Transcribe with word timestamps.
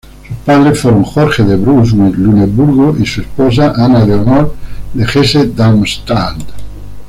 Sus 0.27 0.35
padres 0.43 0.79
fueron 0.79 1.03
Jorge 1.03 1.43
de 1.43 1.57
Brunswick-Luneburgo 1.57 2.95
y 2.99 3.05
su 3.05 3.21
esposa 3.21 3.71
Ana 3.77 4.03
Leonor 4.03 4.55
de 4.95 5.03
Hesse-Darmstadt. 5.03 6.39